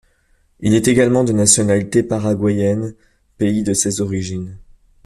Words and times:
Il 0.61 0.73
est 0.73 0.87
également 0.87 1.23
de 1.23 1.31
nationalité 1.31 2.01
paraguayenne, 2.01 2.95
pays 3.37 3.61
de 3.61 3.75
ses 3.75 4.01
origines. 4.01 4.57